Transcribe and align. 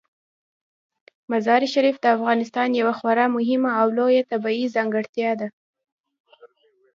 مزارشریف 1.31 1.95
د 2.01 2.05
افغانستان 2.17 2.69
یوه 2.79 2.93
خورا 2.99 3.25
مهمه 3.35 3.71
او 3.81 3.87
لویه 3.97 4.23
طبیعي 4.31 4.67
ځانګړتیا 4.75 5.31
ده. 5.39 5.47